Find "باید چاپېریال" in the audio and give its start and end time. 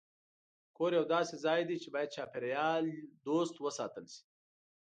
1.93-2.83